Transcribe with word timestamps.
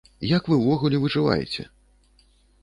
Як 0.37 0.47
вы 0.53 0.55
ўвогуле 0.61 1.01
выжываеце? 1.03 1.67